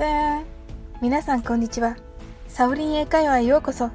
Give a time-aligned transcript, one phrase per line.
[0.00, 0.46] there
[1.02, 1.94] 皆さんこんにちは。
[2.48, 3.90] サウリン英会話へようこそ。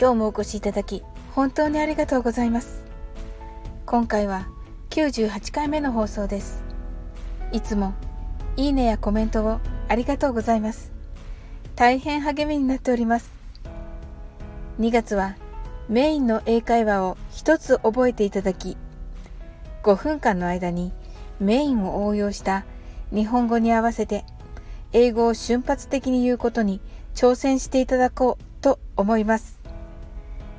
[0.00, 1.02] 今日もお越しいただき
[1.34, 2.82] 本当にありがとうございます。
[3.84, 4.48] 今回は
[4.88, 6.62] 98回目の放送です。
[7.52, 7.92] いつも
[8.56, 10.92] いいねやコメントをありがとうございます。
[11.74, 13.30] 大変励みになっております。
[14.80, 15.36] 2月は
[15.90, 18.78] メインの英会話を一つ覚えていただき
[19.82, 20.90] 5分間の間に
[21.38, 22.64] メインを応用した
[23.12, 24.24] 日本語に合わせて
[24.92, 26.80] 英語を瞬発的に言うことに
[27.14, 29.58] 挑戦していただこうと思います。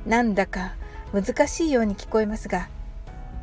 [0.06, 0.74] なんだか
[1.12, 2.68] 難しいように聞こえますが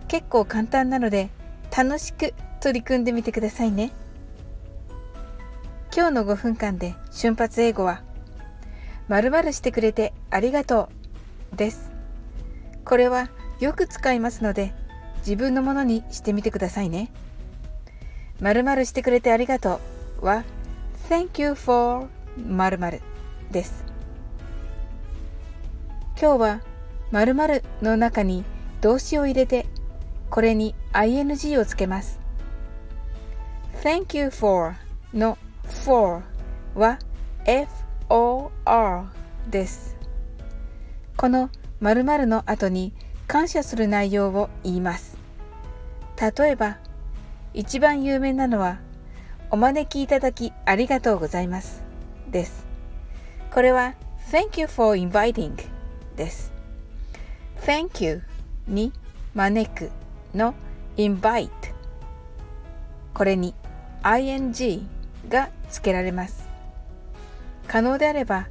[0.07, 1.29] 結構簡単なので
[1.75, 3.91] 楽しく取り組んでみてくださいね。
[5.95, 8.01] 今日の5分間で瞬発英語は
[9.07, 10.89] 〇〇してくれてありがと
[11.53, 11.91] うです。
[12.83, 14.73] これはよく使いますので
[15.19, 17.11] 自分のものにしてみてくださいね。
[18.41, 19.79] 〇〇してくれてありがと
[20.21, 20.43] うは
[21.07, 23.01] Thank you for 〇〇
[23.51, 23.85] です。
[26.19, 26.61] 今日は
[27.11, 28.43] 〇〇の中に
[28.81, 29.67] 動詞を入れて
[30.31, 32.19] これに ing をつけます。
[33.83, 34.73] Thank you for
[35.13, 35.37] の
[35.85, 36.23] for
[36.73, 36.97] は
[38.09, 38.51] for
[39.51, 39.95] です。
[41.17, 42.93] この〇〇の後に
[43.27, 45.17] 感謝する内容を言います。
[46.19, 46.79] 例えば、
[47.53, 48.79] 一番有名なのは、
[49.51, 51.83] お招きいただきありがとうございます。
[52.31, 52.65] です。
[53.53, 53.93] これは、
[54.31, 55.55] Thank you for inviting
[56.15, 56.51] です。
[57.65, 58.21] Thank you
[58.67, 58.91] に
[59.33, 59.91] 招く
[60.33, 60.53] の
[60.97, 61.49] invite
[63.13, 63.55] これに
[64.03, 64.83] ing
[65.29, 66.47] が付けられます。
[67.67, 68.47] 可能であれば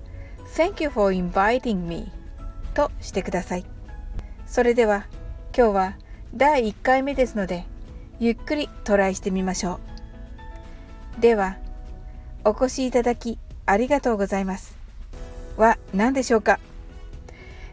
[0.56, 2.10] Thank you for inviting me
[2.74, 3.64] としてください。
[4.46, 5.06] それでは
[5.56, 5.96] 今日は
[6.34, 7.64] 第1回目ですので
[8.18, 9.93] ゆっくりトライしてみましょう。
[11.18, 11.56] では、
[12.44, 14.76] お越しいただきありがとうございます。
[15.56, 16.58] は何でしょうか？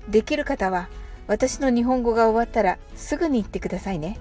[0.07, 0.87] できる方は
[1.27, 4.19] 私の日本語が終わったらすぐに言ってくださいね。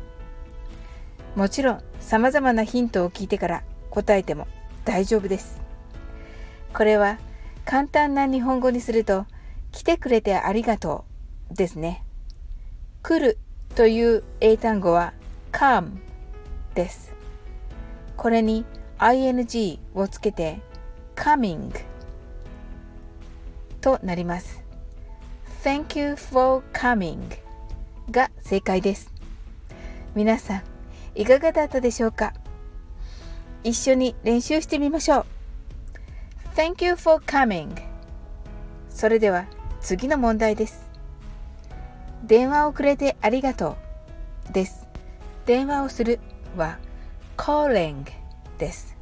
[1.37, 4.49] もちろん様々なヒントを聞いてから答えても
[4.85, 5.61] 大丈夫です。
[6.73, 7.19] これは
[7.65, 9.27] 簡単な日本語にすると
[9.71, 11.05] 来てくれてありがと
[11.53, 12.05] うですね。
[13.03, 13.39] 来る
[13.77, 15.13] という英単語は
[15.53, 15.91] come
[16.75, 17.13] です。
[18.17, 18.65] これに
[19.01, 20.61] ing をつけて
[21.17, 21.73] coming
[23.81, 24.63] となります。
[25.65, 27.19] Thank you for coming
[28.11, 29.11] が正解です。
[30.15, 30.63] 皆さん、
[31.15, 32.35] いかがだったでしょうか？
[33.65, 35.27] 一緒に練習してみましょう。
[36.55, 37.71] Thank you for coming
[38.91, 39.47] それでは
[39.81, 40.91] 次の問題です。
[42.25, 43.77] 電話をくれてありがと
[44.51, 44.89] うです。
[45.47, 46.21] 電話をする
[46.57, 46.79] は
[47.39, 48.05] calling
[48.61, 48.97] です。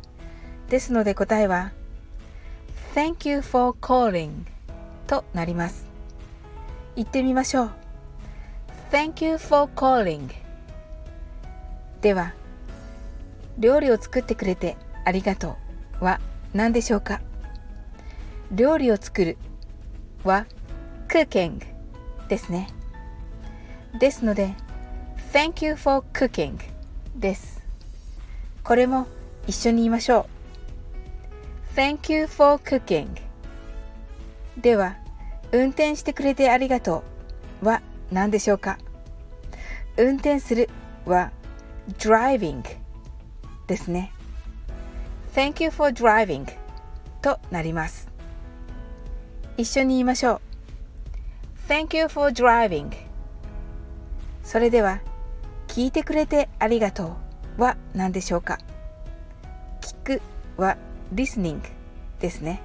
[0.68, 1.72] ですので答えは
[2.94, 4.30] Thank you for calling
[5.06, 5.86] となります。
[6.96, 7.70] 言ってみましょう。
[8.90, 10.30] Thank you for calling
[12.00, 12.32] では、
[13.58, 15.56] 料理を作ってくれてありがと
[16.00, 16.20] うは
[16.54, 17.20] 何でしょうか？
[18.52, 19.36] 料理を作る
[20.24, 20.46] は
[21.08, 21.60] cooking
[22.28, 22.68] ですね。
[23.98, 24.54] ですので、
[25.32, 26.58] Thank you for cooking
[27.16, 27.62] です。
[28.64, 29.06] これも
[29.48, 30.28] 一緒に言いましょ
[31.74, 31.76] う。
[31.76, 33.08] Thank you for cooking
[34.58, 34.96] では、
[35.52, 37.02] 運転してくれてありがと
[37.62, 37.80] うは
[38.12, 38.78] 何でしょうか？
[39.96, 40.68] 運転する
[41.06, 41.32] は
[41.98, 42.62] driving
[43.66, 44.12] ですね。
[45.34, 46.46] Thank you for driving
[47.22, 48.08] となります。
[49.56, 50.40] 一緒に言いましょう。
[51.68, 52.90] Thank you for driving
[54.44, 55.00] それでは
[55.68, 57.16] 聞いてくれてありがと
[57.58, 58.58] うは何でしょうか？
[59.88, 60.22] 聞く
[60.60, 60.76] は
[61.14, 61.62] listening
[62.20, 62.60] ですね。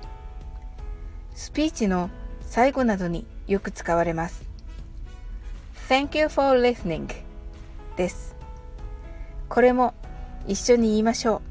[1.34, 2.10] スピーチの
[2.42, 4.44] 最後などによく使われます。
[5.88, 7.08] Thank you for listening
[7.96, 8.36] です。
[9.48, 9.94] これも
[10.48, 11.42] 一緒に言いましょ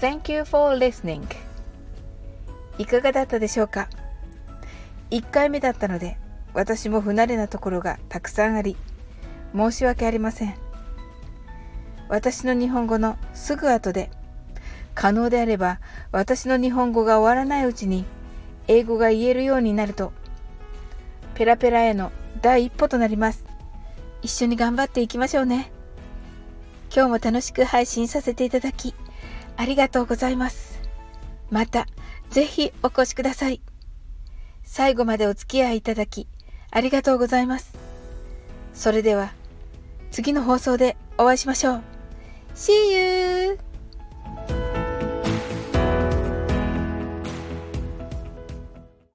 [0.00, 0.04] う。
[0.04, 1.22] Thank you for listening
[2.78, 3.88] いかがだったでしょうか
[5.12, 6.18] ?1 回目だったので
[6.52, 8.76] 私も不慣れなところがたくさんあり
[9.54, 10.54] 申し訳ありません。
[12.08, 14.10] 私の日本語のすぐ後で、
[14.94, 15.80] 可能であれば
[16.10, 18.04] 私の日本語が終わらないうちに
[18.68, 20.12] 英語が言えるようになると、
[21.34, 23.44] ペラペラへの第一歩となります。
[24.22, 25.72] 一緒に頑張っていきましょうね。
[26.94, 28.94] 今日も楽しく配信させていただき、
[29.56, 30.80] ありがとうございます。
[31.50, 31.86] また、
[32.30, 33.60] ぜひお越しください。
[34.62, 36.28] 最後までお付き合いいただき、
[36.70, 37.74] ありがとうございます。
[38.74, 39.32] それでは、
[40.10, 41.82] 次の放送でお会いしましょう。
[42.54, 43.71] See you!